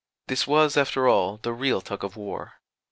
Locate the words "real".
1.53-1.79